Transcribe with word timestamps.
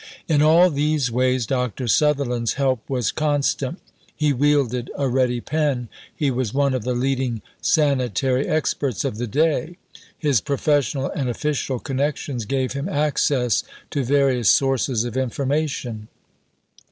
In 0.27 0.41
all 0.41 0.71
these 0.71 1.11
ways 1.11 1.45
Dr. 1.45 1.87
Sutherland's 1.87 2.53
help 2.53 2.79
was 2.89 3.11
constant. 3.11 3.77
He 4.15 4.33
wielded 4.33 4.89
a 4.97 5.07
ready 5.07 5.39
pen. 5.41 5.89
He 6.15 6.31
was 6.31 6.55
one 6.55 6.73
of 6.73 6.83
the 6.83 6.95
leading 6.95 7.43
sanitary 7.61 8.47
experts 8.47 9.05
of 9.05 9.17
the 9.19 9.27
day. 9.27 9.77
His 10.17 10.41
professional 10.41 11.11
and 11.11 11.29
official 11.29 11.77
connections 11.77 12.45
gave 12.45 12.73
him 12.73 12.89
access 12.89 13.63
to 13.91 14.03
various 14.03 14.49
sources 14.49 15.03
of 15.03 15.15
information. 15.15 16.07